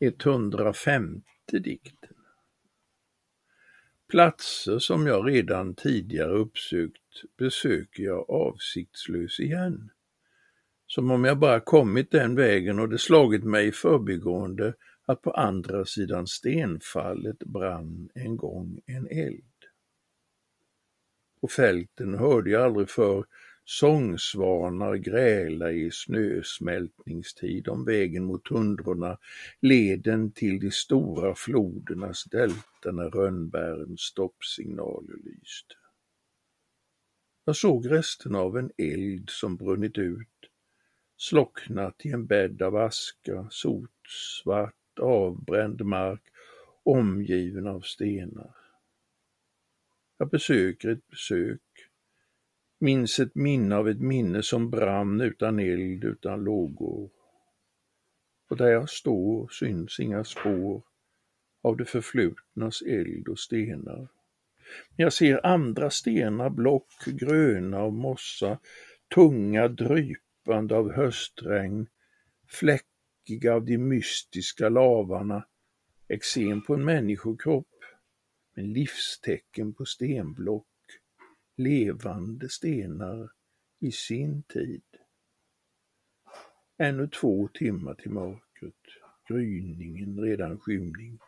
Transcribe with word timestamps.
150 0.00 1.22
dikten. 1.48 2.16
Platser 4.08 4.78
som 4.78 5.06
jag 5.06 5.28
redan 5.28 5.74
tidigare 5.74 6.32
uppsökt 6.32 7.22
besöker 7.38 8.02
jag 8.02 8.30
avsiktslös 8.30 9.40
igen. 9.40 9.90
Som 10.86 11.10
om 11.10 11.24
jag 11.24 11.38
bara 11.38 11.60
kommit 11.60 12.10
den 12.10 12.34
vägen 12.34 12.78
och 12.78 12.88
det 12.88 12.98
slagit 12.98 13.44
mig 13.44 13.66
i 13.66 13.72
förbigående 13.72 14.74
att 15.06 15.22
på 15.22 15.30
andra 15.30 15.84
sidan 15.84 16.26
stenfallet 16.26 17.38
brann 17.38 18.08
en 18.14 18.36
gång 18.36 18.80
en 18.86 19.06
eld. 19.06 19.44
På 21.40 21.48
fälten 21.48 22.14
hörde 22.14 22.50
jag 22.50 22.62
aldrig 22.62 22.90
för 22.90 23.24
sångsvanar 23.66 24.96
gräla 24.96 25.72
i 25.72 25.90
snösmältningstid 25.90 27.68
om 27.68 27.84
vägen 27.84 28.24
mot 28.24 28.44
tundrorna, 28.44 29.18
leden 29.60 30.32
till 30.32 30.60
de 30.60 30.70
stora 30.70 31.34
flodernas 31.34 32.24
delta 32.24 32.92
när 32.92 33.10
rönnbärens 33.10 34.00
stoppsignaler 34.00 35.16
lyste. 35.24 35.74
Jag 37.44 37.56
såg 37.56 37.90
resterna 37.90 38.38
av 38.38 38.58
en 38.58 38.70
eld 38.78 39.30
som 39.30 39.56
brunnit 39.56 39.98
ut, 39.98 40.50
slocknat 41.16 42.06
i 42.06 42.10
en 42.10 42.26
bädd 42.26 42.62
av 42.62 42.76
aska, 42.76 43.48
sotsvart, 43.50 44.98
avbränd 45.00 45.84
mark, 45.84 46.22
omgiven 46.82 47.66
av 47.66 47.80
stenar. 47.80 48.56
Jag 50.18 50.30
besöker 50.30 50.88
ett 50.88 51.08
besök, 51.08 51.60
minns 52.78 53.18
ett 53.18 53.34
minne 53.34 53.76
av 53.76 53.88
ett 53.88 54.00
minne 54.00 54.42
som 54.42 54.70
brann 54.70 55.20
utan 55.20 55.58
eld, 55.58 56.04
utan 56.04 56.44
lågor. 56.44 57.10
Och 58.50 58.56
där 58.56 58.68
jag 58.68 58.90
står 58.90 59.48
syns 59.48 60.00
inga 60.00 60.24
spår 60.24 60.82
av 61.62 61.76
det 61.76 61.84
förflutnas 61.84 62.82
eld 62.82 63.28
och 63.28 63.38
stenar. 63.38 64.08
Jag 64.96 65.12
ser 65.12 65.46
andra 65.46 65.90
stenar, 65.90 66.50
block, 66.50 67.04
gröna 67.06 67.78
av 67.78 67.92
mossa, 67.92 68.58
tunga, 69.14 69.68
drypande 69.68 70.76
av 70.76 70.92
höstregn, 70.92 71.86
fläckiga 72.48 73.54
av 73.54 73.64
de 73.64 73.78
mystiska 73.78 74.68
lavarna, 74.68 75.46
eksem 76.08 76.62
på 76.62 76.74
en 76.74 76.84
människokropp, 76.84 77.84
men 78.54 78.72
livstecken 78.72 79.74
på 79.74 79.84
stenblock, 79.84 80.66
levande 81.56 82.48
stenar 82.48 83.30
i 83.80 83.92
sin 83.92 84.42
tid. 84.42 84.82
Ännu 86.78 87.08
två 87.08 87.48
timmar 87.48 87.94
till 87.94 88.10
mörkret, 88.10 88.74
gryningen 89.28 90.20
redan 90.20 90.58
skymning. 90.58 91.18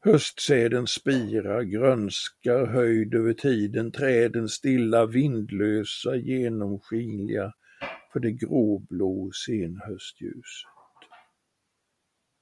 Höstsäden 0.00 0.86
spirar, 0.86 1.62
grönskar 1.62 2.66
höjd 2.66 3.14
över 3.14 3.32
tiden, 3.32 3.92
träden 3.92 4.48
stilla, 4.48 5.06
vindlösa, 5.06 6.16
genomskinliga 6.16 7.52
för 8.12 8.20
det 8.20 8.32
gråblå 8.32 9.30
senhöstljuset. 9.46 10.68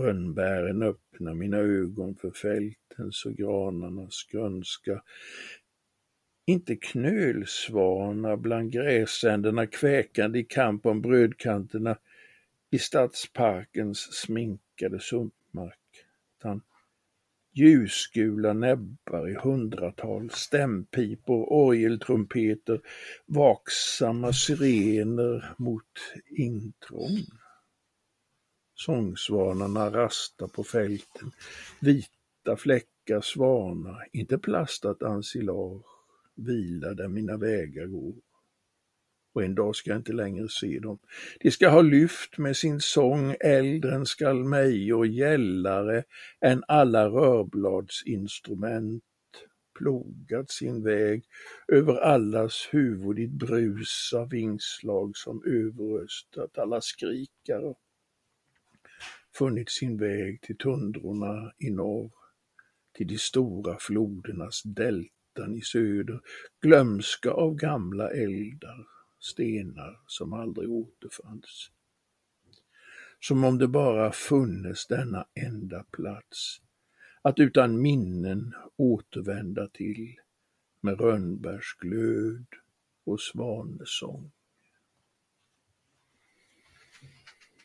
Rönnbären 0.00 0.82
öppnar 0.82 1.34
mina 1.34 1.56
ögon 1.56 2.14
för 2.14 2.30
fältens 2.30 3.24
och 3.24 3.32
granarnas 3.32 4.26
grönska. 4.30 5.02
Inte 6.48 6.76
knölsvanar 6.76 8.36
bland 8.36 8.72
gräsänderna 8.72 9.66
kväkande 9.66 10.38
i 10.38 10.44
kamp 10.44 10.86
om 10.86 11.02
brödkanterna 11.02 11.98
i 12.70 12.78
stadsparkens 12.78 13.98
sminkade 13.98 15.00
sumpmark, 15.00 15.78
utan 16.38 16.62
ljusgula 17.52 18.52
näbbar 18.52 19.28
i 19.28 19.34
hundratal, 19.34 20.30
stämpipor, 20.30 21.52
orgeltrumpeter, 21.52 22.80
vaksamma 23.26 24.32
sirener 24.32 25.54
mot 25.58 25.84
intrång. 26.38 27.18
Sångsvanarna 28.74 29.90
rastar 29.90 30.48
på 30.48 30.64
fälten, 30.64 31.30
vita 31.80 32.56
fläckar 32.56 33.20
svanar, 33.20 34.08
inte 34.12 34.38
plastat 34.38 35.02
ensilage, 35.02 35.97
vilar 36.38 36.94
där 36.94 37.08
mina 37.08 37.36
vägar 37.36 37.86
går. 37.86 38.14
Och 39.32 39.44
en 39.44 39.54
dag 39.54 39.76
ska 39.76 39.90
jag 39.90 39.98
inte 39.98 40.12
längre 40.12 40.48
se 40.48 40.78
dem. 40.78 40.98
De 41.40 41.50
ska 41.50 41.68
ha 41.68 41.82
lyft 41.82 42.38
med 42.38 42.56
sin 42.56 42.80
sång 42.80 43.34
äldre 43.40 43.94
än 43.94 44.06
skall 44.06 44.44
mig 44.44 44.92
och 44.94 45.06
gällare 45.06 46.04
än 46.40 46.64
alla 46.68 47.08
rörbladsinstrument 47.08 49.02
plogat 49.78 50.50
sin 50.50 50.82
väg 50.82 51.24
över 51.68 51.94
allas 51.94 52.68
huvud 52.70 53.18
i 53.18 53.28
brus 53.28 54.12
av 54.16 54.30
vingslag 54.30 55.16
som 55.16 55.42
överröstat 55.46 56.58
alla 56.58 56.80
skrikare 56.80 57.74
funnit 59.34 59.70
sin 59.70 59.96
väg 59.96 60.40
till 60.40 60.56
tundrorna 60.56 61.52
i 61.58 61.70
norr, 61.70 62.10
till 62.92 63.06
de 63.06 63.18
stora 63.18 63.78
flodernas 63.80 64.62
delta, 64.62 65.12
deltan 65.38 65.54
i 65.54 65.60
söder, 65.60 66.20
glömska 66.60 67.30
av 67.30 67.54
gamla 67.54 68.10
eldar, 68.10 68.86
stenar 69.20 70.00
som 70.06 70.32
aldrig 70.32 70.70
återfanns. 70.70 71.70
Som 73.20 73.44
om 73.44 73.58
det 73.58 73.68
bara 73.68 74.12
funnes 74.12 74.86
denna 74.86 75.26
enda 75.34 75.84
plats, 75.84 76.60
att 77.22 77.38
utan 77.38 77.82
minnen 77.82 78.54
återvända 78.76 79.68
till 79.68 80.16
med 80.80 81.00
rönnbärsglöd 81.00 82.46
och 83.04 83.20
svanesång. 83.20 84.30